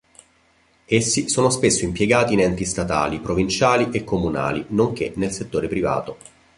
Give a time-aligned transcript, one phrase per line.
[0.87, 6.17] Essi sono spesso impiegati in enti statali, provinciali e comunali, nonché nel settore privato.